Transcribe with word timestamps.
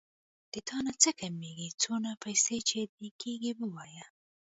د 0.53 0.55
تانه 0.67 0.93
څه 1.01 1.09
کمېږي 1.19 1.69
څونه 1.81 2.09
پيسې 2.23 2.57
چې 2.69 2.79
دې 2.97 3.09
کېږي 3.21 3.51
ووايه. 3.59 4.03